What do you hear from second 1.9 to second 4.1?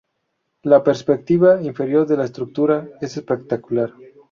de la estructura es espectacular.